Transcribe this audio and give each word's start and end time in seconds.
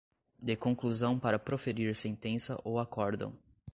de 0.41 0.55
conclusão 0.57 1.19
para 1.19 1.37
proferir 1.37 1.95
sentença 1.95 2.59
ou 2.63 2.79
acórdão 2.79 3.37